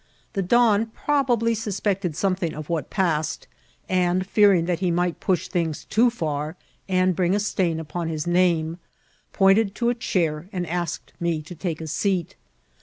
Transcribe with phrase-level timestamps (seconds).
[0.33, 3.47] The don probably sui^>ected something of what passed;
[3.87, 6.55] and, fearing that he might push things too four,
[6.89, 8.79] and bring a stain upon his name,
[9.31, 12.35] pointed to a chair, and asked me to take a seat.